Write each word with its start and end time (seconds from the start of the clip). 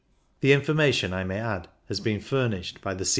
The 0.39 0.49
infor 0.51 0.73
mation, 0.75 1.13
I 1.13 1.23
may 1.23 1.37
add, 1.39 1.67
has 1.87 1.99
been 1.99 2.21
furnished 2.21 2.81
by 2.81 2.95
the 2.95 3.05
C.T. 3.05 3.09